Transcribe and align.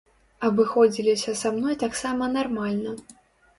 Абыходзіліся 0.47 1.35
са 1.43 1.53
мной 1.59 1.79
таксама 1.85 2.33
нармальна. 2.37 2.99